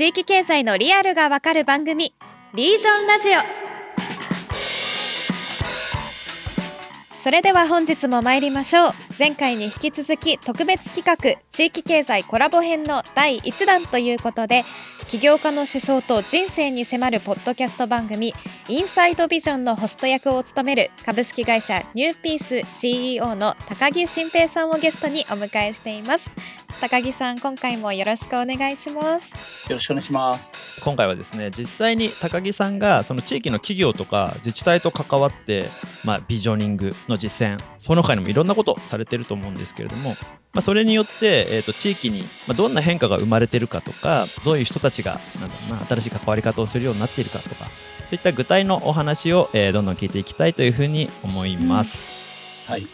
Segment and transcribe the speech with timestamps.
[0.00, 2.14] 地域経済のリアルがわかる番組
[2.54, 3.40] リージョンラジオ。
[7.14, 8.92] それでは本日も参りましょう。
[9.18, 14.64] 前回に引き続き特別企画地域経済コラボ編の第1弾ということで
[15.10, 18.32] 起業家の思想と人生に迫るポッドキャスト番組
[18.68, 26.30] インサイドビジョンのホスト役を務める株式会社ニューピース CEO の高木新平さんをゲストにお迎えしています。
[26.80, 29.32] 高木さん今回もよろしくお願いします。
[29.68, 30.50] よろしくお願いします。
[30.82, 35.66] 今回はですね実際に高木さんがその地域の企業とか自治体と関わって、
[36.04, 40.10] まあ、ビジョニングの実践その他にもいろんなことされてると思うんですけれども、
[40.54, 42.24] まあ、それによって、えーと、地域に
[42.56, 47.66] どんな変化が生まれてるかとかどういう人たちがなんだろうな新しい関わり方をするようになっているかとか
[48.06, 52.12] そういった具体のお話を、えー、どんどん聞いていきたいというふうに思います。
[52.66, 52.86] うん、はい。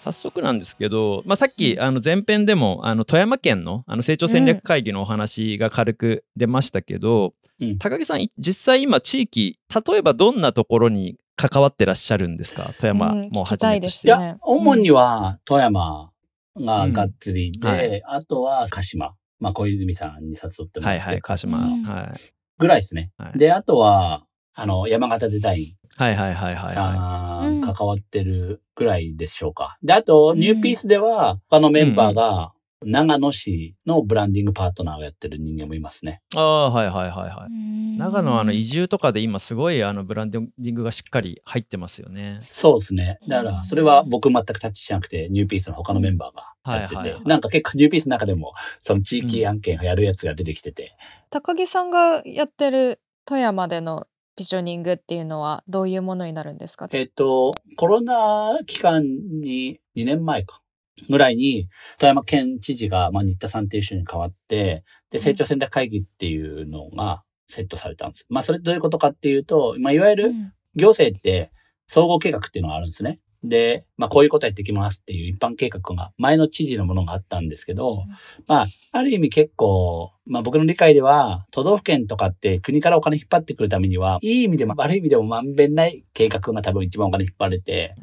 [0.00, 12.74] 早速なんですけど、まあ、さっきあの前編でもあの富山県のあの成長戦略会議のお話が軽く出ましたけど、うん、高木さん実際今地域例えばどんなところに関わってらっしゃるんですか？
[12.78, 14.08] 富山もはじめとして。
[14.08, 16.10] いや、主には富山
[16.56, 17.74] ががっつりで、うん。
[17.74, 19.14] はい、あとは鹿島。
[19.42, 21.00] まあ小泉さんに誘ってもらって。
[21.00, 21.58] はいはい、鹿島。
[21.58, 22.20] はい。
[22.58, 23.10] ぐらいですね。
[23.18, 25.82] はい、で、あとは、あの、山形デザイン。
[25.96, 29.76] はいはいはいはい、さん、関わってるぐらいでしょうか。
[29.82, 32.52] で、あと、ニューピースでは、他のメンバーが、
[32.84, 36.20] 長野市のブランディングパートナーをやってる人間もいますね。
[36.36, 37.98] ああ、はいはいはいはい。
[37.98, 42.40] 長野あの移住とかで今すごいあのブランディングがしっかり入ってますよね。
[42.48, 43.18] そうですね。
[43.28, 50.82] だからそれは僕全くタッチしなくて、ニューピースの他のメンバーがやってて、はいはいはい、なんか結構ニューピースの中でもその地域案件をやるやつが出てきてて。
[50.82, 50.88] うん、
[51.30, 56.88] 高木さんがやってる富山でのビジョニングっていうのはどういうものになるんですか？
[56.92, 60.61] えっ、と、コロナ期間に2年前か。
[61.08, 68.26] ぐらいに、富山県知事が、まあ、新田さんっていう人に変わって、で、成長戦略会議っていうのがセットされたんです。
[68.28, 70.32] まあ、それどういうことかっていうと、まあ、いわゆる
[70.74, 71.50] 行政って
[71.86, 73.20] 総合計画っていうのがあるんですね。
[73.44, 78.04] で、まあ、こういうことやってきますっていう一般計画が前の知事のものがあったんですけど、
[78.46, 87.94] まあ、ある意味結構、まあ僕の理解では、都道府県とかって国からお金引っ張ってくるためには、いい意味でも悪い意味でもまんべんない計画が多分一番お金引っ張れて、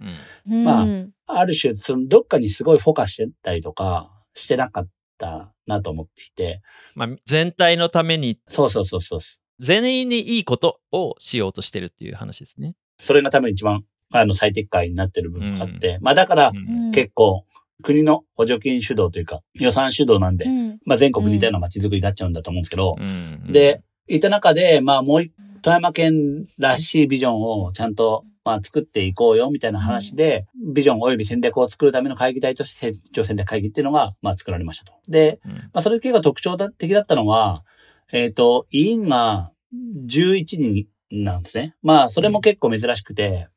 [0.49, 0.85] うん、まあ、
[1.29, 6.61] ある種、そのどっかにすごいフォーカスしてたりとか、してなかったなと思っていて。
[6.95, 8.39] まあ、全体のために。
[8.47, 9.19] そうそうそうそう。
[9.59, 12.75] 全員にいいことをしようとしてるっていう話ですね。
[12.99, 16.51] それが多分一番あの、最適解になってる部分があって、うん、まあだから、
[16.93, 17.43] 結構、
[17.81, 25.31] 国の補助金主導というか、予算主導なんで、うん、まあ全国似たような街づくりになっちゃうんだと思うんですけど、うん、で、いた中で、まあもう一、
[25.61, 34.93] 富山県らしいビジョンをちゃんと、まあ作っていこうよ、みたいな話で、ビジョン及び戦略を作るための会議体として成長戦略会議っていうのが、まあ作られましたと。
[35.07, 37.63] で、まあそれ結構特徴的だったのは、
[38.11, 41.75] えっ、ー、と、委員が11人なんですね。
[41.81, 43.47] まあそれも結構珍しくて、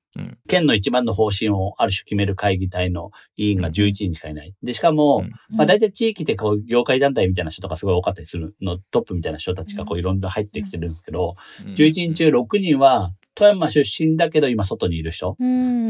[0.46, 4.54] 県の一番の方針をある種決める会議体の委員が11人しかいない。
[4.62, 11.36] で、しかも、まあ大体地域でこう、業界団体みたいな人とかすごい多かったりするの、トップみたいな人たちがこういろんな入ってきてるんですけど、
[11.76, 15.36] 11人中6人は、富山出身だけど今外にいる人。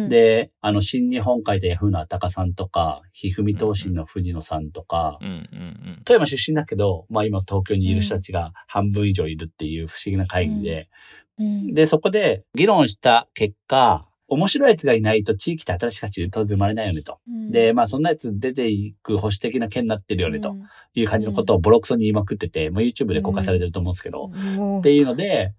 [0.08, 5.18] で、あの、新日本会でヤフーのあたかさんとか、ひふみ東進の藤野さんとか、
[6.04, 10.88] 富山出身だけど、まあ今東京にいる人たちが半分以上いるっていう不思議な会議で、
[11.72, 17.18] で、そこで議論した結果、面白いやつがいないと地域って新しい価値当然生まれないよねと。
[17.28, 20.56] うん、で、まあそんなやつ出ていく保守的な県になってるよねと
[20.94, 24.30] いう感じのことをボロクソに言いまくってて、もう YouTube で公開されてると思うんですけど、
[24.78, 25.52] っていうので、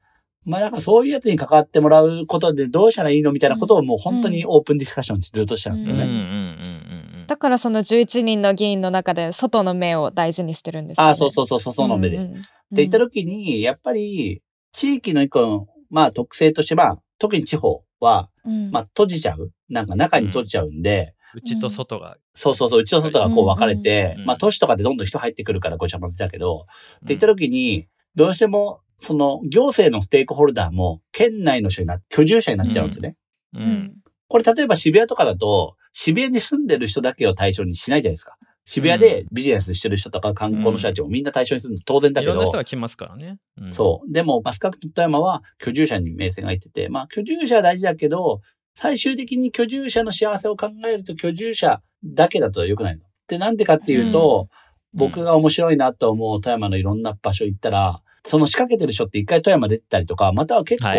[0.46, 7.24] まあなんかそういうやつに関わってもらうことでどうしたらいいのみたいなことをもう本当にオープンディスカッションずっとしたんですよね。
[7.28, 11.04] だからその11人の議員の中で外の目を大事にしてるんですね。
[11.04, 12.18] ああ、そうそうそう、外の目で。
[12.18, 19.52] って言った時に、やっぱり地域の一個の、まあ特性としては、特に地方は、うん、まあ閉じちゃう。
[19.70, 22.18] なんか中に閉じちゃうんで、うん、内と外が。
[22.36, 33.16] そうそうそう、内と外がこう分かれて、まあ都市とかでどんどん人入ってくるからごちゃ混ぜだけど、って言った時に、どうしても、その行政のステークホルダーも県内の人にな、居住者になっちゃうんですね。
[33.54, 33.94] うん。
[34.28, 38.36] これ例えば渋谷とかだと、渋谷に住んでる人だけを対象にしないじゃないですか。
[38.66, 42.34] 渋谷でビジネスしてる人とか観光の人たちもみんな対象にするの当然だけど。
[42.34, 43.38] いろんな人が来ますからね。
[43.58, 44.12] うん、そう。
[44.12, 48.42] でも、マスカット富山は居住者に名声がいってて、まあ居住者は大事だけど、
[48.76, 53.04] 最終的に居住者の幸せを考えると居住者だけだと良くないの。
[53.28, 54.48] で、なんでかっていうと、
[54.94, 60.90] うん、僕が面白いなと思う富山のいろんな場所行ったら、その仕掛けてる人って一回富山出てたりとか、または結構、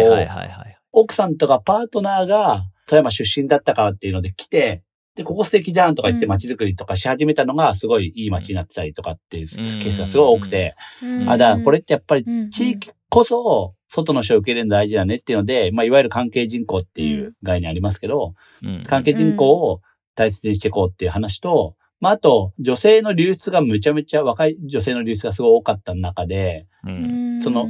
[0.93, 4.83] 奥さんとかパートナーが富山出身だったからっていうので来て、
[5.17, 10.75] で、ここ素敵じゃんとか言って街づくりとかし始めたのがすごいいい街になってたりとかっていうケースがすごい多くて、
[11.29, 18.35] あ、だからこれってやっぱり地域こそ外の人を受け入れるの大事だねっていうので、まあ、いわゆる関係人口っていう概念ありますけど、
[18.87, 19.81] 関係人口を
[20.17, 27.69] 大切にしていこうっていう話と、まあ、あと、女性の流出がむちゃむちゃ、若い女性の流出がすごい多かった中で、うん、その、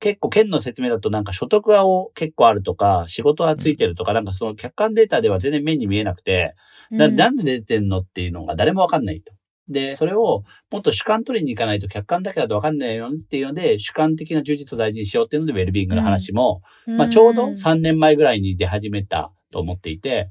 [0.00, 1.82] 結構県の説明だとなんか所得が
[2.14, 6.54] 結構あるとか、仕事がついてるとか、なんかその客観データでは全然目に見えなくて、
[6.90, 9.32] ななんで出てんのっていうのが誰もわかんないと。
[9.68, 20.30] で、それをもっと主観取りに行かないと客観だけだとわかんないよっていうので、主観的な充実を大事にしようっていうので、ウェルビーイングの話も、うん、まあちょうど3年前ぐらいに出始めたと思っていて、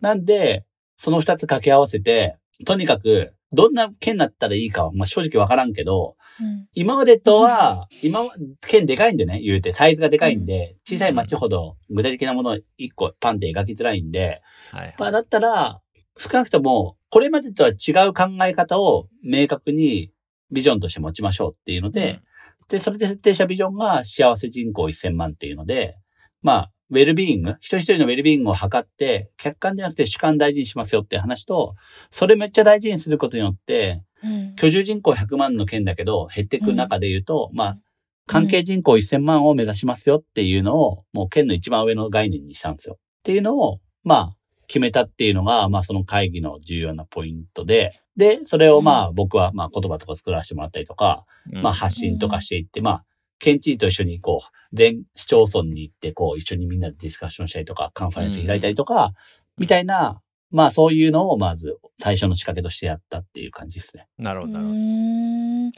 [0.00, 0.64] なんで、
[0.96, 2.36] その2つ掛け合わせて、
[2.66, 8.22] とにかく、どんな県だったらいいかは、まあ、正直わからんけど、うん、今までとは、今、
[8.66, 14.40] 県でかいんでね、言うて、サイズがでかいんで、小さい町ほど具体的なものを一個パンって描きづらいんで、
[14.70, 15.80] はい、まあ、だったら、
[16.18, 20.10] 少なくとも、これまでとは違う考え方を明確に
[20.50, 22.20] ビジョンとして持ちましょうっていうので、
[22.60, 25.96] うん、で、それで設定したビジョンが幸せ人口1000万っていうので、
[26.42, 31.74] まあ、ウェルビーイング、一人一人のウェルビーイングを測って、客観じゃなくて主観大事にしますよって話と、
[32.10, 37.78] それめっちゃ大事にすることによって、うん、居住人口100万の県だけど減っていく中で言うと、うん、まあ、
[38.26, 42.96] 関係人口1000万を目指しますよっていうのを、もう県の一番上の概念にしたんですよ。
[42.98, 44.36] っていうのを、まあ、
[44.68, 53.04] 決めたっていうのが、まあその会議の重要なポイントで、で、それをまあ僕はまあ言葉とか作らせてもらったりとか、まあ発信とかしていって、まあ
[53.38, 59.12] 県知事と一緒にこう、全市町村に行って、こう、一緒にみんなでディスカッションしたりとか、カンファレンス開いたりとか、
[59.58, 64.06] みたいな、まあそういうのをまず最初の仕掛けとしてやったっていう感じですね。
[64.18, 64.60] なるほど。
[64.60, 65.70] も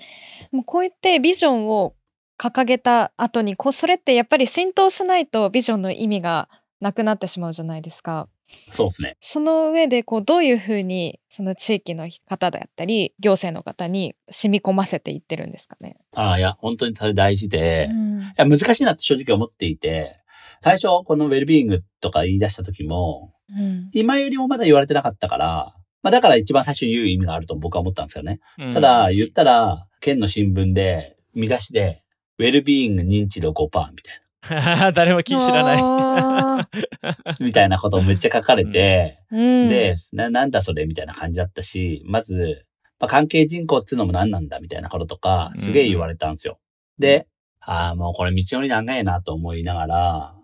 [0.60, 1.94] うこうやってビジョンを
[2.38, 6.48] 掲げた後にこうそれってやっぱり浸透しないとビジョンの意味が
[6.80, 8.28] なくなってしまうじゃないですか。
[8.72, 9.16] そうですね。
[9.20, 15.96] その上でこうどういうふうにその地域の方だったり行政の方に染み込ませていってるんですかね。
[16.14, 20.20] ああいや本当にそれ大事で、うん、いや難しいなって正直思っていて
[20.64, 28.40] 最初このウェルビーイングとか言い出した時も、うん、今よりもまだ言われてなかったから、まあだから一番最初に言う意味があると僕は思ったんですよね。
[28.58, 32.02] うん、ただ言ったら県の新聞で見出しで
[32.38, 34.20] ウェルビーイング認知度5%みたい
[34.50, 34.92] な。
[34.92, 36.64] 誰も気知らない。
[37.40, 42.66] みたいなことをめっちゃ書かれて、うん、でな、なんだそれみたいな感じだったし、まず、
[42.98, 46.58] まあ、関係人口っていうのも何なんだみたいなこととか、すげえ言われたんですよ。
[46.98, 47.26] うん、で、
[47.60, 50.34] ああ、もうこれ道のり長いなと思いながら、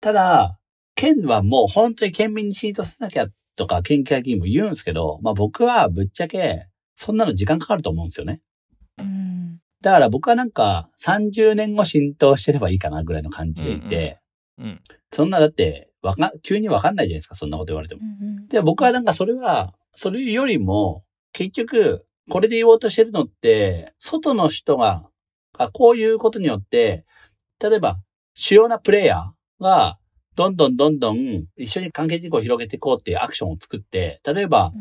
[0.00, 0.58] ただ、
[0.94, 3.26] 県はもう本当に県民に浸透させなきゃ
[3.56, 8.40] とか、県議会議員も言うんですけど、まあ僕はぶっちゃけ、そんなの時間かかると思うんですよね。
[8.98, 14.18] うんだから僕はなんか30年後浸透してればいいかなぐらいの感じでいて、
[14.56, 14.80] うんうんうん、
[15.12, 18.02] そんなだってわか、急にわかんないじゃないですか、そんなこと言われても。
[18.02, 21.02] うんうん、で、僕はなんかそれは、それよりも、
[21.32, 25.08] 結局、これで言おうとしてるのって、外の人が、
[25.56, 27.06] あこういうことによって、
[27.58, 27.98] 例えば、
[28.34, 29.98] 主要なプレイヤーが、
[30.36, 34.72] どんどんどんどん一緒に関係人口を広げていこうっていうアクションを作って、例えば、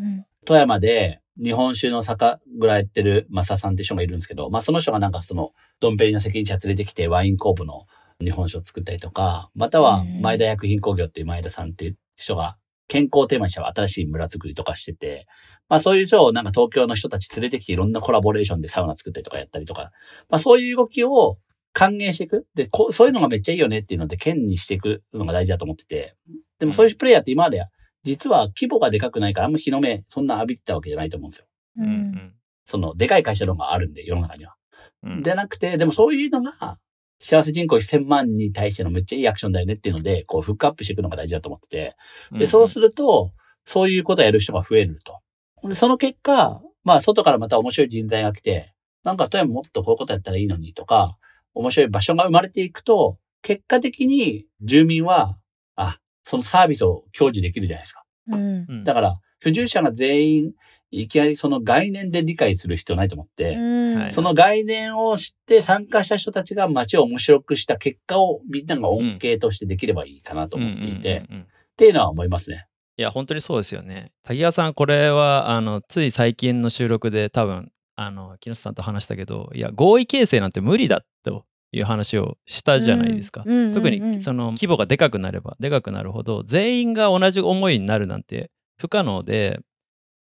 [0.45, 7.85] 富山で日本酒の酒蔵やってるマサさんって人がいるんですけど、まあその人がなんかその、ドンペリの責任者連れてきてワイン工房の
[8.21, 12.57] 日本酒を作ったりとか、または前田薬品工業っていう前田さんっていう人が
[12.87, 15.25] 健康テーマにした新しい村作りとかしてて、
[15.69, 19.91] まあそういう人をなんか東京の人たち連れてきていろんなコラボレーションでサウナ作ったりとかやったりとか、
[20.29, 21.37] まあそういう動きを
[21.73, 22.47] 還元していく？
[22.55, 26.15] で、こそういうのがめっちゃいいよねっていうので、県にしていくのが大事だと思ってて。
[26.59, 27.65] でもそういうプレイヤーって今まで
[28.03, 31.45] 実は規模がでかくないからあんま日の目そんな浴びてたわけじゃないと思うんですよ。
[31.77, 32.33] うん、
[32.65, 34.55] その、でかい会社のがあるんで、世の中には。
[35.03, 36.77] うん、でなくて、でもそういうのが、
[37.19, 41.95] 幸せ人口1000万に対してのめっちゃいいアクションだよねっていうので、こう、フックアップしていくのが大事だと思ってて。
[42.37, 43.31] で、そうすると、
[43.65, 45.67] そういうことをやる人が増えると。
[45.67, 51.17] で、その結果、まあ、外からまた面白い人材が来て、なんか、富山もっとこういうことやったらいいのにとか、
[51.53, 55.37] 面白い場所が生まれていくと、結果的に住民は、
[55.75, 58.03] あ、そのサービスを享受できるじゃないですか。
[58.29, 60.53] うん、だから、居住者が全員
[60.89, 63.57] いきなりその概念で理解する必要ないと思って、
[64.11, 72.67] その概念を知って参加した人たちが街を面白くした結果をみんなが恩恵としてできればいいかなと思っていて、っていうのは思いますね。
[72.95, 74.11] いや、本当にそうですよね。
[74.23, 81.07] 滝川さん、これは、あの、つい最近の収録で多分、あの、木下さんと話したけど、いや、合意形成なんて無理だと
[81.73, 83.43] いう話をしたじゃないですか。
[83.73, 89.59] 特に、その、規模がでかくなれば、でかくなるほど、全員が同じ思いになるなんて不可能で、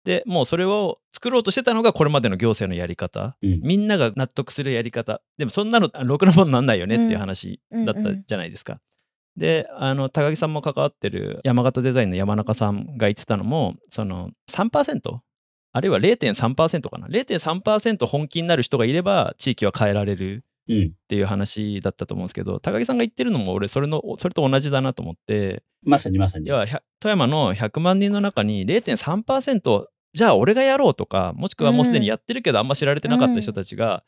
[0.04, 5.22] でもうそれを作ろうとしてたのがこれまでの行政のやり方、うん、みんなが納得するやり方。
[5.38, 8.80] でもそんなのろくなもんなんないよねっていう話だったじゃないですか。
[9.38, 15.20] であの高木さんも関わってる山形デザインの山中さんが言ってたのもその3%
[15.74, 26.48] あるいは0.3%かな？0.3%本気になる人がいれば地域は変えられるっていう話だったと思うんですけど、うん、高木さんが言ってるのも俺それのそれと同じだなと思ってまさにまさに。
[26.48, 26.66] 要は
[27.00, 34.02] 富山の100万人の中に0.3%じゃあ俺がやろうとかもしくはもうすでにやってるけどあんま知られてなかった人たちが、うん、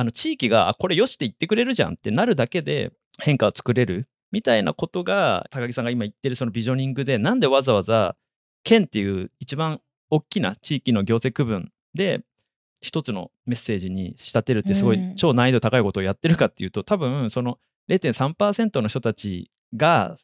[0.00, 8.16] あの地域がこれよしって言ってくれるじゃんってなるだけで変化を作れるみたいなことが高木さんが今言ってるそのビジョニングでなんでわざわざ
[8.64, 12.22] 県っていう一番大きな地域の行政区分で
[12.80, 17.58] 一つのメッセージに仕立てるってすごい超難易度高いことをやってるかっていうと、多分その
[17.88, 20.16] 0.3%の人たちが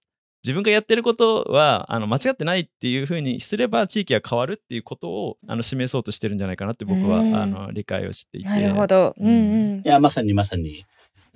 [0.45, 8.49] 自分がやってることはあの間違ってないっていうふうにすれば地域が変わるっていうことをあの示そうとしてるんじゃないかなって僕は、あの理解をしていて。
[8.49, 9.15] なるほど。
[9.19, 10.85] うんうん、いやまさにまさに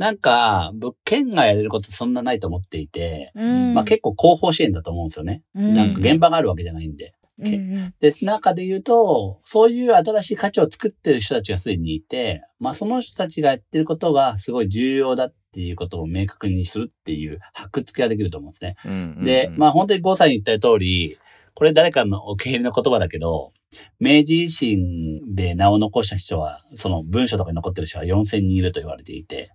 [0.00, 5.42] なんか、物件がやれることそんなないと思っていて、うん、まあ結構広報支援だと思うんですよね。
[5.54, 7.12] うん、なんか現場があるわけじゃないんで。
[7.48, 18.76] うんうん、で、中で言うと、そういう新しい価値を作ってる人たちがすでにいて、まあその人たちがやってることがすごい重要だっていうことを明確にするっていう箔付けができると思うんですね。
[18.84, 21.18] うんうんうん、で、まあ本当に郷さんに言った通り、
[21.54, 23.52] これ誰かのお気に入りの言葉だけど、
[23.98, 29.52] 明治維新で名を残した人は、その文書とかに残ってる人は4000人いると言われていて、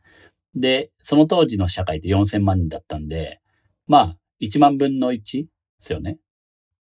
[0.55, 3.41] で、その当時の社会って4000万人だったんで、
[3.87, 5.49] まあ、1万分の1で
[5.79, 6.17] すよね。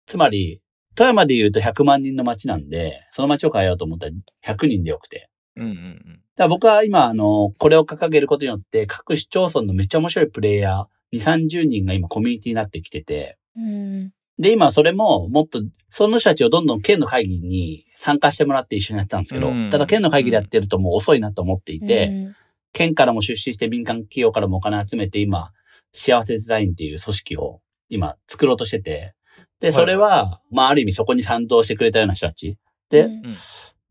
[0.07, 0.63] つまり、
[0.95, 4.13] 富山で言うと100万人の町なんで、その町を変えようと思ったら
[4.45, 5.29] 100人でよくて。
[5.57, 6.05] うんうんうん。
[6.05, 22.37] だから僕は今、あの、これを掲げることによって、各市町村のめっちゃ面白いプレイヤー、2、30人が今コミュニティになってきてて、うん、で、今それももっと、その人たちをどんどん県の会議に参加してもらって一緒にやってたんですけど、うん、ただ県の会議でやってるともう遅いなと思っていて、うん
[22.75, 25.53] 県からも出資して民間企業からもお金集めて今、
[25.95, 29.15] 幸せデザインっていう組織を今作ろうとしてて、
[29.65, 32.59] で、それは、まあある意味そこに賛同してくれたような人たち。
[32.91, 33.23] で、うん、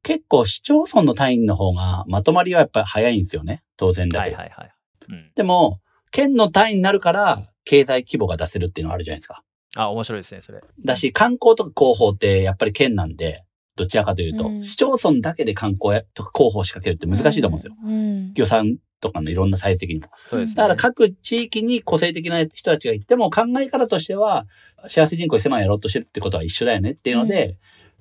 [0.04, 3.64] 結構市町村の単位の方がまとまりはやっぱり早いんですよね。
[3.76, 4.38] 当然だけど。
[4.38, 4.72] はいはいはい。
[5.10, 5.80] うん、でも、
[6.12, 9.42] 県の単位になるから経済規模が出せるっていうのはあるじゃないですか。
[9.76, 10.62] あ、面白いですね、それ。
[10.86, 13.44] だし、観光とか広報ってやっぱり県なんで、
[13.76, 17.74] どちらかというと、うん、市町村だけで観光とか広報を仕掛けるって難しいと思うんですよ。
[17.84, 20.08] うん、予算とかのいろんな採石にも。
[20.26, 24.48] そうです、ね、だから各地域に個性的な人たちがいても考え方としては、
[24.88, 27.56] 幸せ人口狭いやろうとしてるってことは一緒だよねっていうので、うん、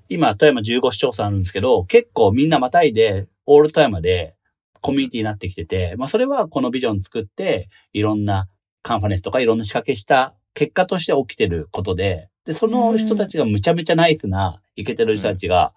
[0.08, 4.36] 今、富山15市町村あるんですけど、結構みんなまたいで、オール富山で
[4.80, 8.48] コミュニティになってきてて、まあそれはこのビジョン作って、いろんな
[8.82, 15.74] カンファレンスとかいろんな仕掛けした結果として起きてることで、で、その人たちがむちゃめちゃナイスな、イケてる人たちが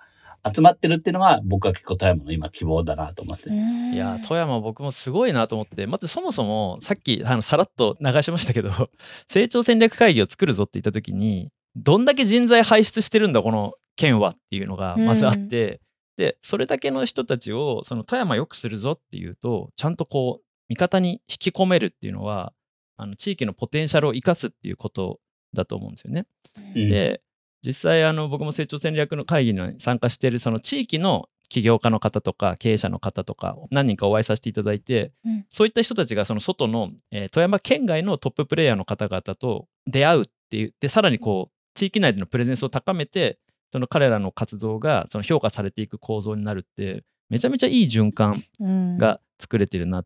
[0.53, 3.91] 集まってるっていうのが、僕は結構富山の今希望だなと思いますね。
[3.93, 8.69] いや、富山僕もすごいなと思って、まずそもそも、さっき、あの、さらっと流しましたけど、
[9.29, 15.81] 成長戦略会議を作るぞって言った時に、どんだけ人材輩出してるんだ、この県はっていうのがまずあって、
[16.17, 22.53] で、それだけの人たちを、その富山良くするぞっていうと、ちゃんとこう、味方に引き込めるっていうのは、
[22.97, 25.19] あの地域のポテンシャルを生かすっていうこと
[25.53, 26.25] だと思うんですよね。
[26.75, 27.21] うん、で
[27.65, 43.39] 実際あの僕も成長戦略の会議に参加しているその地域の起業家の方とか経営者の方とか何人かお会いさせていただいて、うん、そういった人たちがその外の、えー、富山県外のトッププレイヤーの方々と出会うっていうでさらにこう地域内でのプレゼンスを高めて
[43.71, 48.43] その彼らの活動がその評価されていく構造になるってめちゃめちゃいい循環
[48.97, 50.05] が作れてるな、うん、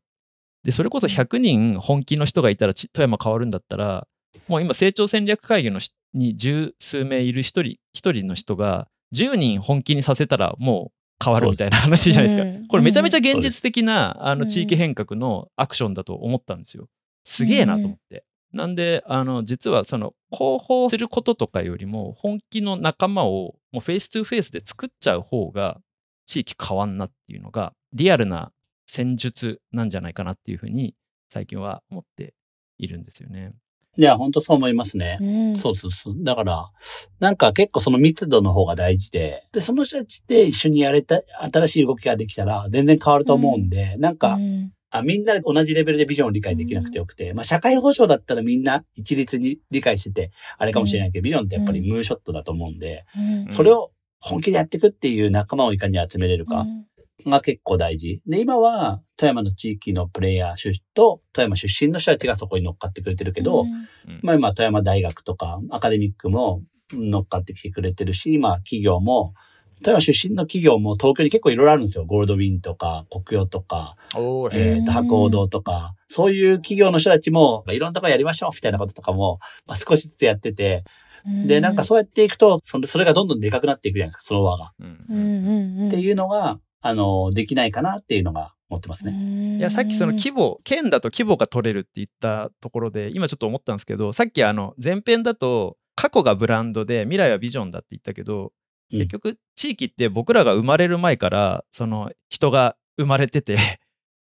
[0.64, 4.08] でそれこそ100人本気の人がいたら富山変わるんだったら
[4.48, 5.80] もう今成長戦略会議の
[6.14, 12.68] に十数名いる一人一人の人が10人本気にさせたらもう変わるみたいな話じゃないですか。
[12.70, 16.88] これめちゃめちゃ現実的な、あの地域変革のアクションだと思ったんですよ。
[17.26, 18.24] すげえなと思って。
[18.54, 25.80] なんで、あの、実はその広報することとかよりも本気の仲間をもう face to face で作っちゃう方が
[26.26, 28.52] 地域変わんなっていうのがリアルな
[28.88, 30.96] 戦術なんじゃないかなっていうふうに
[31.32, 32.34] 最近は思って
[32.80, 33.54] いるんですよね。
[34.00, 35.18] いや、本当そう思いますね。
[35.20, 36.16] うん、そうそうそう。
[36.20, 36.72] だから、
[37.20, 53.04] なんか結構その密度の方が大事で、で、その人たちで一緒にやれた、新しい動きができたら全然変わると思うんで、うん、なんか、うん、あ、みんなで同じレベルでビジョンを理解できなくてよくて、まあ社会保障だったらみんな一律に理解してて、あれかもしれないけど、ビジョンってやっぱりムーショットだと思うんで、
[53.52, 53.92] それを
[54.22, 56.66] 本気でやっていくっていう仲間をいかに集めれるか。
[57.26, 58.22] が結構大事。
[58.26, 66.62] で、今は富山の地域のプレイヤーと富山出身の人たちがそこに乗っかってくれてるけど、うん、まあ今富山大学とかアカデミックも
[66.92, 69.34] 乗っかってきてくれてるし、今企業も
[69.82, 72.06] 例えば出身の企業も東京に結構いろいろあるんですよ。
[72.06, 73.96] ゴールドウィンとか、国用とか、
[74.52, 80.84] えっ、と、博報堂とか、そういう企業の人たちも、いろんなとこやりましょうみたいなこととかも、まあ、少しずつやってて、
[81.46, 84.66] で、なんかそうやっていくと、それそれがどんどんでかくなっていくじゃないですか、その輪が。
[84.66, 89.58] っていうのが、あの、できないかなっていうのが思ってますね。
[89.58, 98.54] いや、さっきその規模、県だと規模が取れるって言ったところで、今ちょっと思ったんですけど、さっきあの、前編だと、過去がブランドで未来はビジョンだって言ったけど、
[98.92, 103.58] 結局地域って僕らが生まれる前からその人が生まれてて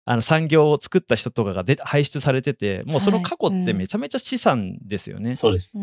[0.08, 5.24] あの産業を作った人とかがで輩出されててもうその過去ってめちゃめちゃ資産ですよね。
[5.24, 5.82] はいうん、そうです、う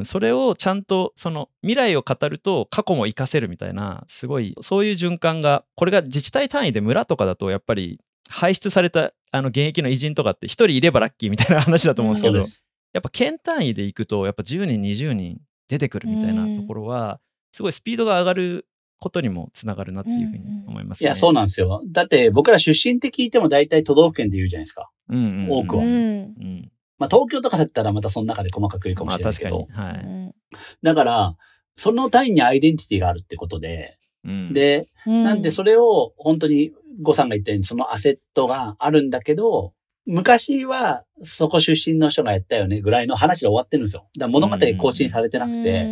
[0.00, 12.44] ん、それをちゃんとその未来を語ると過去も活かせるみたいなすごいそういう循環がこれが自治体単位で村とかだとやっぱり輩出されたあの現役の偉人とかって1人いればラッキーみたいな話だと思うんですけど、うん、
[12.92, 17.20] やっぱ県単位でいくとやっぱ10人20人出てくるみたいなところは
[17.52, 18.66] すごいスピードが上がる
[19.00, 21.82] ことにもつながるなっていうふうに思います、ね、いや、そうなんですよ。
[21.86, 24.90] だって僕ら出身って聞いても大体都道府県で言うじゃないですか。
[25.08, 25.84] うんうんうん、多くは。
[25.84, 29.66] うん、まあ東京とかだったらまたその中で細かく言うかもしれないけど。
[29.74, 30.12] まあ、確かに。
[30.12, 30.34] はい。
[30.82, 31.36] だから、
[31.76, 39.72] その単位にアイデンティティがあるってことで、うん、で、なんでそれを本当に呉さんが言ったようにそのアセットがあるんだけど、
[40.10, 44.08] 昔はそこ出身の人がやったよねぐらいの話で終わってるんですよ。
[44.16, 45.84] だから物語更新されてなくて、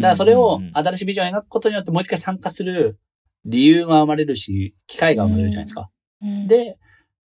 [0.00, 2.98] だからそれを新しいビジョンを描くことによってもう一回参加する
[3.44, 5.90] 理由が生まれるし、機会が生まれるじゃないですか。
[6.48, 6.78] で、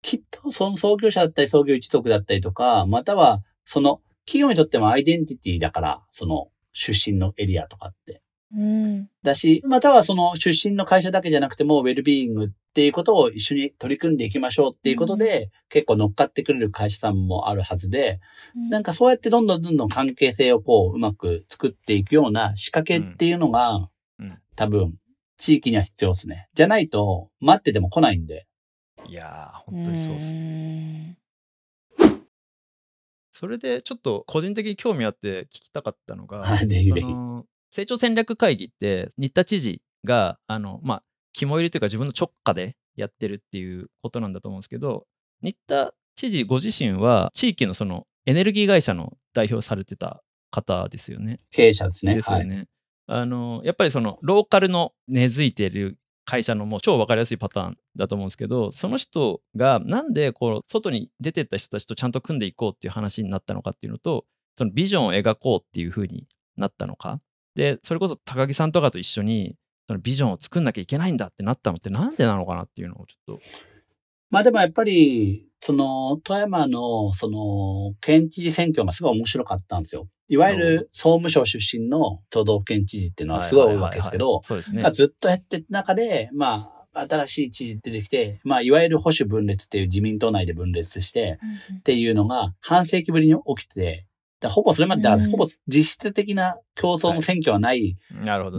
[0.01, 8.22] きっとその創業者だったり創業一族だったりとか、またはその企業にとってもアイデンティティだから、その出身のエリアとかって。
[8.55, 18.19] うん、だし、またはその出身の会社だけじゃなくても、ウェルビーイングっていうことを一緒に取り組んでいきましょうっていうことで、うん、結構乗っかってくれる会社さんもあるはずで、
[18.55, 23.89] うん、なんかそうやってどんどんどんどん関係性をこう、うまく作っていくような仕掛けっていうのが、
[24.55, 24.99] 多分、
[25.37, 26.47] 地域には必要ですね。
[26.53, 28.45] じゃないと、待ってても来ないんで。
[29.07, 31.17] いやー、本当にそうですね。
[33.31, 36.45] それでちょっと個人的に興味あって聞きたかったのが、
[37.73, 41.03] 成長戦略会議って新田知事があの、まあ、
[41.33, 45.07] 肝入りというか自分の直下でやってるっていうことなんだと思うんですけど
[45.41, 51.39] 新田知事ご自身は地域のそのエネルギー会社の代表されてた方ですよね。
[51.49, 52.13] 経営者ですね。
[52.13, 52.67] ですよね。
[53.07, 67.19] はい、あのやっぱりそのローカルの根付いている会社のもう超分かりやすいパターンだと思うんですけどその人がなんでこう外に出てった人たちとちゃんと組んでいこうっていう話になったのかっていうのとそのビジョンを描こうっていうふうになったのか
[67.55, 69.55] で、それこそ高木さんとかと一緒に、
[69.87, 73.41] そのビジョンを作んなきゃいけないんだってなったのってなんでなのかなっていうのをちょっと。
[74.29, 80.07] まあでもやっぱり、その、富山の、その、県知事選挙がすごい面白かったんですよ。
[80.27, 84.83] いわゆる総務省出身の都道府県知事っていうのはすごい多いわけですけど、そうですね。
[84.91, 91.39] ずっとやってる中で、まあ、新しい知事出てきて、まあ、いわゆる保守分裂っていう自民党内で分裂して、
[91.79, 94.05] っていうのが半世紀ぶりに起きて、
[94.49, 97.97] ほぼそれまで、ほぼ実質的な競争の選挙はない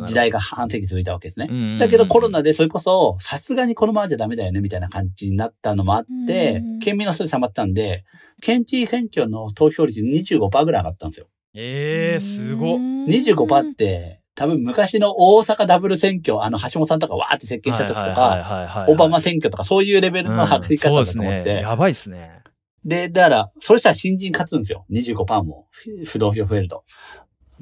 [0.07, 1.79] 時代が半世紀続いたわけですね。
[1.79, 8.05] だけどコロナでそれこそ、さすがにこのままじゃダメだよね、みたいな感じになったのもあって、県民のストレス溜まったんで、
[8.41, 11.27] 県知事選挙の投票率25%ぐらい上がったんですよ。
[11.55, 12.79] ええー、すご。
[12.79, 21.61] 25%って、多分昔の大阪ダブル選挙、あの、橋本さんとかわーって接見した時とか、オバマ選挙とかそういうレベルの剥離方だと思って。
[21.63, 22.44] やばいっすね。
[22.85, 24.85] で、だから、それしたら新人勝つんですよ。
[24.91, 25.69] 25%も
[26.07, 26.85] 不動票増えると。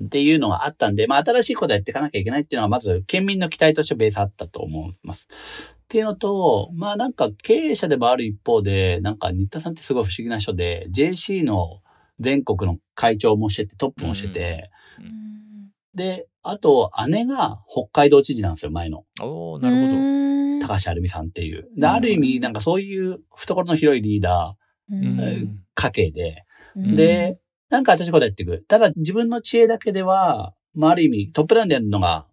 [0.02, 5.28] っていうのがあったんで、まあ新しいことやっていかなきゃいけないっていうのはまず県民の期待としてベースあったと思います。
[5.82, 11.82] っていうのと、まあなんか経営者でもある一方で、なんか新田さんってすごい不思議な人で、JC の
[12.18, 19.04] 全国の会長もしてて、トップもしてて、うん、で、あと姉が北海道知事なんですよ、前の。
[19.20, 20.66] おなるほど。
[20.66, 21.68] 高橋晴美さんっていう。
[21.76, 24.61] で、ある意味、なんかそういう懐の広いリーダー、
[25.74, 26.44] 家系で、
[26.76, 27.38] で、
[27.70, 28.64] なんか私ことやっていく。
[28.68, 32.26] ただ自分の知恵だけでは、まあ、ある意味トップダウンでやるのが、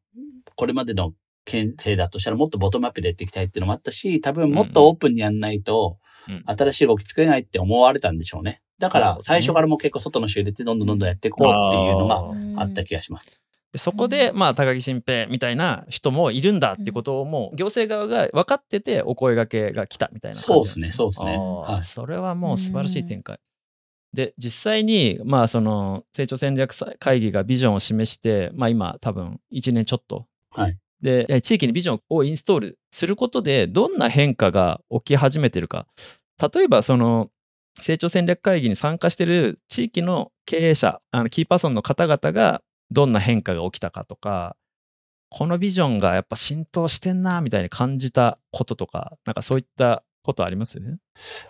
[0.56, 1.14] これまでの
[1.46, 5.98] 県政だとしたらもっとボトムアップでやっていきたいっていうのもあったし、多分もっとオープンにやんないと、
[6.46, 8.62] 新しい動き作れないって思われたんでしょうね。
[8.78, 12.08] だから最初からもう結構外の人入れてどんどんどんどんやっていこうっていうの
[12.56, 13.42] があった気がします。
[13.72, 21.38] でそこで、まあ、高木新平みたいな人もいるんだってことをもう行政側が分かっててお声がけが来たみたいなそうですね、そうですね。
[21.38, 23.40] はい、それはもう素晴らしい展開。
[24.14, 30.26] で、実際に、まあ、その成長戦略会議がビジョンを示して、まあ、今多分1年ちょっと。
[30.50, 30.78] はい。
[31.02, 35.86] で、地域にビジョンをインストールすることで、どんな変化が起き始めてるか。
[36.54, 37.30] 例えば、その、
[37.80, 44.56] 成長戦略会議に参加してる地域の経営者、あのキーパーソンの方々がどんな変化が起きたかとか、
[45.30, 50.80] このビジョンがやっぱ浸透してんなみたいに感じたこととか、なんかそういったことあります？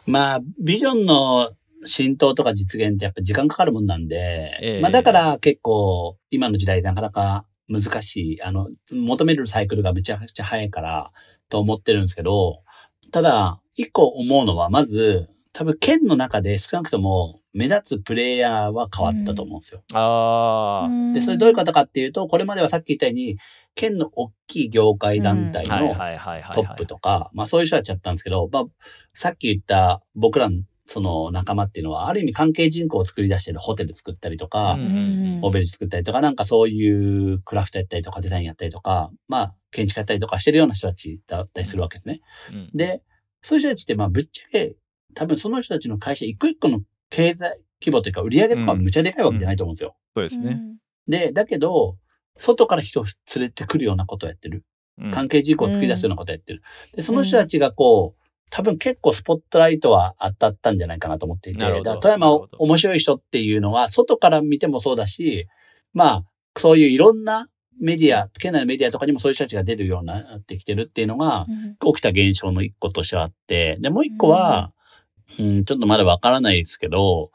[0.05, 1.49] まあ、ビジョンの
[1.85, 11.11] 浸透とか実現ってやっぱ時間かかるもんなんで、えー、まあだから結構今の時代なかなか難しい、あの、求めるサイクルがめちゃくちゃ早いから
[11.49, 12.63] と思ってるんですけど、
[13.11, 19.83] ただ、一個思うのは、まず、多分県の中で少なくとも目立つプレイヤーは変わったと思うんですよ。
[19.89, 21.13] うん、ああ。
[21.13, 23.37] で、それどういうことかっていうと、これまではさっき言ったように、
[23.75, 25.95] 県の大きい業界団体の
[26.53, 28.65] トップとか、まあそういう人たちだったんですけど、まあ、
[29.13, 34.77] さっき言った僕らのその仲間っていうのは、ある意味関係人口を作り出してるホテル作ったりとか、
[35.43, 42.21] オベル作ったりとか、なんかそういうクラフトやったりとか、デザインやったりとか、まあ、建築やったりとかしてるような人たちだったりするわけですね。
[42.73, 43.03] で、
[43.43, 44.75] そういう人たちって、まあ、ぶっちゃけ、
[45.13, 49.95] 多分その人たちの会社一個一個の経済規模というか、売り上げとかむちゃでかいわけじゃないと思うんですよ。
[50.15, 50.61] そうですね。
[51.07, 51.97] で、だけど、
[52.37, 54.63] 外から人を連れてくるようなことをやってる。
[55.13, 56.61] 関係人口を作り出すようなことをやってる。
[56.93, 58.19] で、その人たちがこう、
[58.49, 65.47] 多分結構スポットライトは当たったんじゃないかなと思っていて、だ富山面白い人っていうのは、外から見てもそうだし、
[65.93, 66.23] まあ、
[66.57, 67.47] そういういろんな
[67.79, 71.45] メディア、県内のメディアとかにもそういう人たちが出るようになってきてるっていうのが、
[71.85, 74.73] 起きた現象の一個としてあって、で、もう一個は、
[75.37, 77.31] うん、ちょっとまだわからないですけど、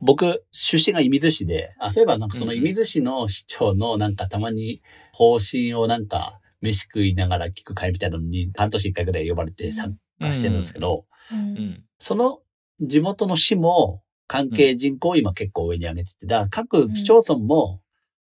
[0.00, 4.82] 僕、出身が射水市で、あ、そういえばなんかその射水市の市長のなんかたまに
[5.12, 11.06] 方針をなんか飯食いながら聞く会みたいなのに半年一回ぐらい呼ばれて参加してるんですけど、
[11.98, 12.40] その
[12.80, 17.80] 地元の市も関係人口を今結構上に上げてて、だから各市町村も、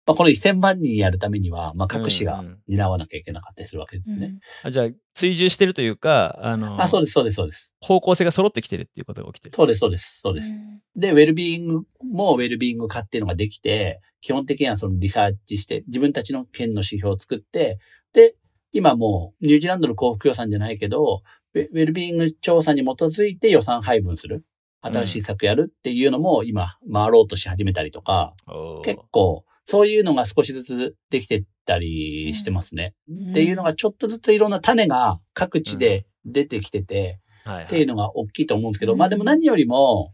[0.04, 4.16] まあ、この1000万人やるためには、まあ、各市が担わなきゃいけなかったりするわけですね。
[4.16, 7.72] うんうん、あじゃあ、追従してるというか、あのあ、そうです、そうです、そうです。
[7.80, 9.56] 方向性が揃ってきてるっていうことが起きてる。
[9.56, 10.50] そうです、そうです、そうです。
[10.50, 17.78] うん、で、ウェルビーイングもウェルビーイング化っていうのができて、基本的にはそのリサーチして、自分たちの県の指標を作って、
[18.12, 18.34] で、
[18.72, 21.22] 今もうニュージーランドの幸福予算じゃないけど、
[21.54, 24.44] ウェルビーイング調査に基づいて予算配分する。
[24.82, 32.94] 新しい策やるっていうのも今回ろうとし始めたりとか、うん、結構そういうのが少しずつできてったりしてますね。
[33.08, 37.20] うん、っていうのがちょっとずついろんな種が各地で出てきてて、
[37.64, 40.12] っていうのが大きいと思うんですけど、まあでも何よりも、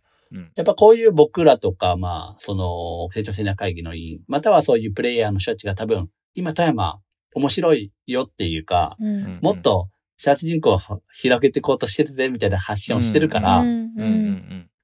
[0.57, 7.01] やっぱこういう僕らとか、まあ、その、成長戦略会議の委員、またはそういうプレイヤーの人たちが多分、今富山
[7.35, 10.79] 面白いよっていうか、うん、もっとシャツ人口を
[11.13, 13.63] 広げていこうとしてるぜみたいな発信をしてるから、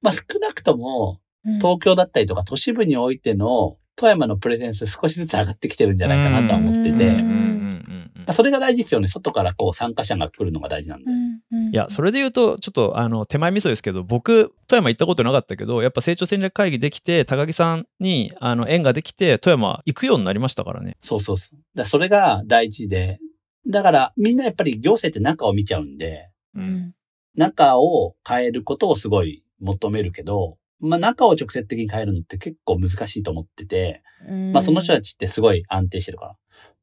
[0.00, 1.20] まあ少なくとも
[1.60, 9.08] 東京だったりとか都市部においての富山のプレゼンス少しずつ上がってきてるんじゃないかなと思ってて、それが大事ですよね。
[9.08, 11.10] 外からこう参加者が来るのが大事なんで。
[11.72, 20.96] いや、それで言うと、ちょっとあの手前味噌ですけど、僕、富山行ったことなかったけど、やっぱ成長戦略会議できて、高木さんにあの縁ができて、富山行くようになりましたからね。
[21.02, 21.58] そうそうそう。
[21.74, 23.18] だそれが大事で、
[23.66, 26.92] だからみんなやっぱり行政って中を見ちゃうんで、うん、
[27.34, 34.02] 中を変えることをすごい求めるけど、まあ中を直接的に変えるのって結構難しいと思ってて、
[34.52, 36.36] まあその人たちってすごい安定してるから。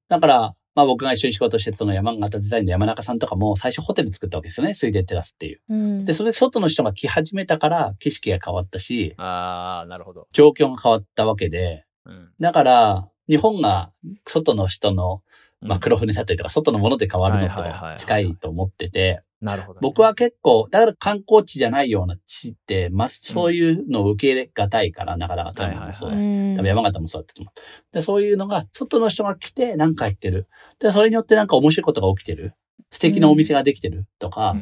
[0.10, 4.74] だから、まあ僕が一緒に仕事してその山形デザインの山中さんとかも最初ホテル作ったわけですよね。
[4.74, 5.62] 水田テラスっていう。
[5.70, 10.28] うん、で、それで外の人が来始めたから景色が変わったし、ああ、なるほど。
[10.32, 13.92] 状況が変わったわけで、うん、だから、日本が
[14.26, 15.22] 外の人の
[15.62, 27.94] まあ黒船だったりとか、外のもので変わるのと近いと思ってて、なるほど、僕は結構、だから観光地じゃないような地って、まあ、そういうのを受け入れがたいから、なかなか富山もそうだし、多分山形もそうだったと思う。
[27.94, 30.48] で、そういうのが、外の人が来て何か言ってる。
[30.80, 32.54] で、それによってなんか面白いことが起きてる。
[32.92, 34.56] 素敵なお店ができてるとか、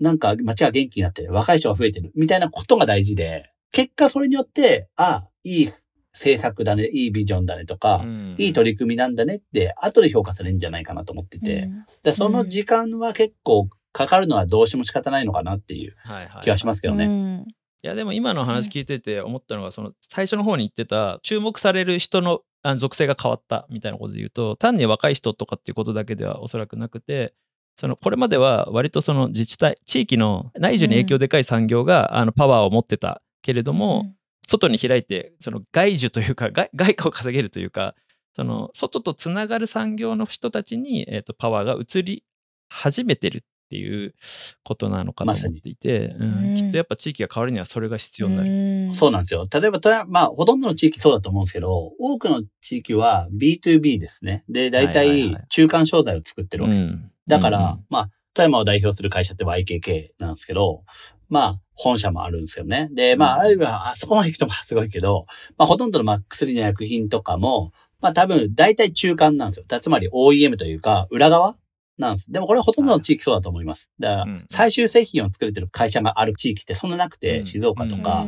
[0.00, 1.32] なんか街が元気になってる。
[1.32, 2.12] 若い人が増えてる。
[2.14, 5.68] みたいなことが大事で、結果それによって、あ、いい
[6.16, 15.94] 政策だね、いいビジョンだねとか、うん、いい取り組みなんだねって、後で評価されるんじゃないかなと思ってて、うん、でその時間は結構かかるのはどうしても仕方ないのかなっていう
[16.42, 17.44] 気はしますけどね。
[17.82, 22.40] いやでも今の話聞いてて思ったのがその最初の方に言ってた注目される人の
[22.76, 27.34] 属性が変わったみたいなことで言うと単に若い人とかっていうことだけではおそらくなくて
[27.78, 34.12] そのこれまでは割とその自治体地域の内需に影響でかい産業があのパワーを持ってたけれども、
[34.46, 37.94] 外に開いてその外需というか外貨を稼げるというか
[38.32, 42.22] その外とつながる産業の人たちに、えーと、パワーが移り
[42.68, 44.14] 始めてるっていう
[44.62, 48.44] ことなのかなと思っていて、まうん、きっとやっぱ地域が変わるにはそれが必要にな
[48.90, 48.94] る。
[48.94, 49.48] そうなんですよ。
[49.50, 54.44] 例えば、まあ、ほとんどの地域そうだと思うんですけど、多くの地域は B2B ですね。
[54.48, 56.98] で、大体中間商材を作ってるわけです。
[57.26, 60.84] だから、まあ、富山を代表する会社って YKK なんですけど、
[61.28, 62.88] まあ、本社もあるんですよね。
[62.92, 69.80] で、まあ、あるいは、あそこまで行くとすごいけど、まあ、ほとんどの MAX3 の薬品とかも、まあ多分大体中間なんですよ。
[69.80, 71.56] つまり OEM というか、裏側
[71.98, 72.30] なんです。
[72.30, 73.90] でもこれはほとんどの地域そうだと思います。
[73.98, 78.26] だから、最終製品を作れてる会社がある地域ってそんななくて、静岡とか、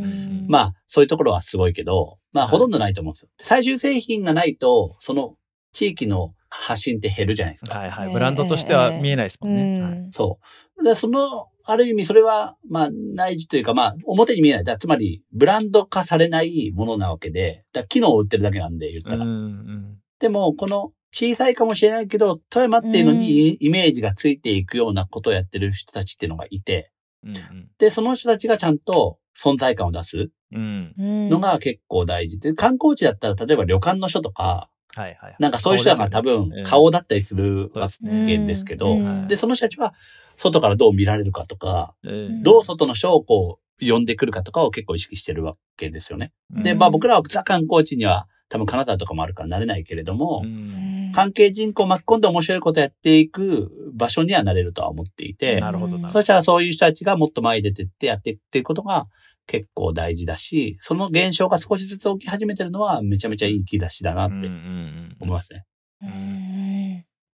[0.48, 3.28] まあそういうところはすごいけど、まあほとんどないと思うんですよ。
[3.40, 5.37] 最終製品がないと、その
[5.72, 7.78] 地域の発信って減るじゃないですか。
[7.78, 8.12] はいはい。
[8.12, 9.82] ブランドとしては見えないですもんね。
[9.82, 10.38] はい、そ
[10.80, 10.84] う。
[10.84, 14.64] で、その、ある意味それは、まあ、内需というか、まあ、表に見えない。
[14.64, 19.16] だつまり、ブランド化されないものなわけで、だ機能を売ってるだけなんで、言ったら。
[19.16, 26.90] うんうん、でも、この小さいかもしれないけど、富山っていうのにイメージがついていくようなことをやってる人たちっていうのがいて、
[27.22, 30.31] うんうん、で、その人たちがちゃんと存在感を出す。
[30.50, 39.92] のが結構大事で、観光地だったら例えば旅館の人とか、はいはい、なんかそういう人が多分顔だったりするわけですけど、で、その人たちは
[40.38, 41.94] 外からどう見られるかとか、
[42.42, 46.33] どう外の人をこう呼んでくるかとかを結構意識してるわけですよね。
[46.51, 50.42] で、まあ僕らはザ観光地には多分金沢とかもあるからなれないけれども、
[51.14, 59.07] 関係人口を巻き込んで面白いことやっていく場所にはなれるとは思っていて、なるほどそしたらそういう人たちがもっと前に出てってやっていくっていうことが
[59.46, 65.64] 結構大事だし、その現象が少しずつ起き始めてるのはめちゃめちゃいい兆しだなって思いますね。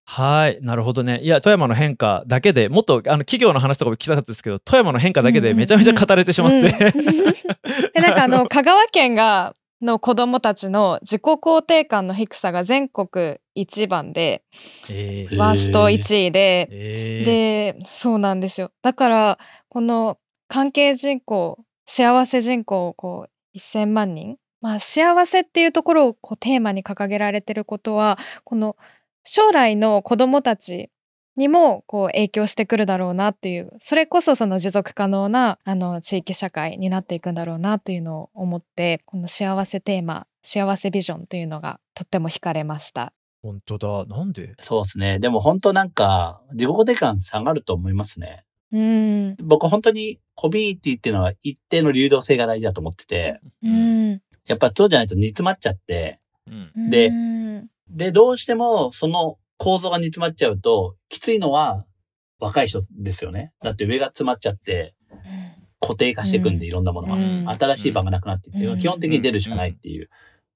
[0.06, 1.20] はい、なるほどね。
[1.22, 6.60] いや、富山の変化だけでもっとあの企業の話とかも聞きたかったですけど、富山の変化だけでめちゃめちゃ語れてしまって。
[7.94, 14.42] で、なんかあの、香川県がの子供たちの自己肯定感の低さが全国一番で、
[14.88, 18.70] えー、ワースト1位で、えー、で、そうなんですよ。
[18.82, 19.38] だから、
[19.68, 24.36] この関係人口、幸せ人口、こう、1000万人。
[24.60, 28.76] まあ、幸せっていうところをこうテーマに掲げられてることは、この
[29.24, 30.90] 将来の子供たち
[31.36, 43.12] にもこう影響してくるだろうなっていうそれこそその持続可能なあの地域社会になっていくんだろうなというのを思ってこの幸せテーマ幸せビジョンというのがとっても惹かれました。
[43.42, 44.06] 本当だ。
[44.06, 44.54] なんで？
[44.58, 45.18] そうですね。
[45.18, 48.44] でも本当なんか自己肯定感下がると思いますね。
[48.72, 49.36] うん。
[49.36, 54.10] 僕本当にコミュニティっていうのは一定の流動性が大事だと思ってて、うん、
[54.46, 57.10] やっぱそうじゃないと煮詰まっちゃって、うん、で、
[57.90, 61.84] で、どうしてもその構造が煮詰まっちゃうと、きついのは
[62.38, 63.52] 若い人ですよね。
[63.62, 64.94] だって上が詰まっちゃって、
[65.80, 67.54] 固定化していくんで、いろんなものが。
[67.54, 70.08] 新しい場がなくなっていって、基本的に出るしかないっていう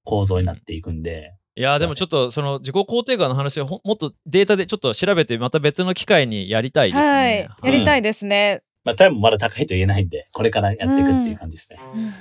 [0.03, 1.35] 構造になっていくんで。
[1.55, 7.49] いやでもちょっとその自己肯定感の話をもっとデータでちょっと調べてまた別の機会にやりたいですね。
[7.61, 8.63] はい、やりたいですね。
[8.85, 11.79] まあ、タイムもまだ高いと言えないんで、これからやっていくっていう感じですね。
[11.93, 12.13] うん、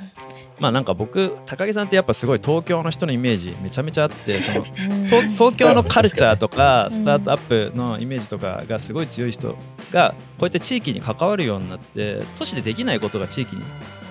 [0.58, 9.56] まあなんか僕、高木さんってやっぱすごい東京の人のイメージめちゃめちゃあって、その東京のカルチャーとかスタートアップのイメージとかがすごい強い人
[9.92, 13.62] がこうやって地域に関わるようになって、都市でできないことが地域に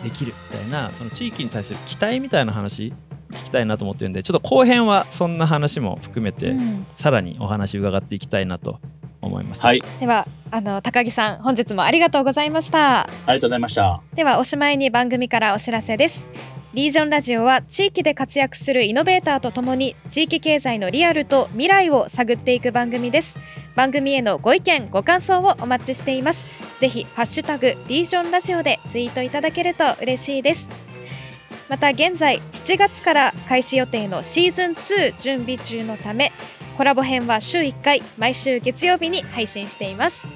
[0.03, 2.93] できるみたいな、その地域に対する期待みたいな話
[3.31, 6.55] 聞きたいなと思ってるんでちょっと後編はそんな話も含めて、
[6.95, 8.79] さらにお話伺っていきたいなと
[9.21, 9.61] 思います。
[9.61, 9.83] はい。
[9.99, 13.01] では、あの高木さん、本日もありがとうございました。
[13.01, 14.01] ありがとうございました。
[14.15, 16.25] では、おしまいに番組からお知らせです。
[16.73, 23.39] リージョンラジオは地域で活躍するイノベーターとともに地域経済のリアルと未来を探っていく番組です。
[23.75, 26.45] 番組へのご意見、ご感想をお待ちしています。
[26.77, 30.69] ぜひハッシュタグリージョンラジオでツイートいただけると嬉しいです。
[31.67, 36.31] また現在7月から開始予定のシーズン2準備中のため
[36.77, 40.27] コラボ編は週1回毎週月曜日に配信しています。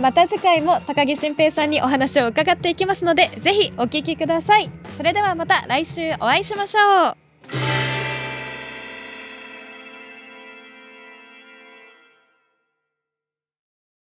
[0.00, 4.70] また次回も高木新平さんにお話を伺っていきますのでぜひお聞きください。
[4.94, 7.79] それではまた来週お会いしましょう。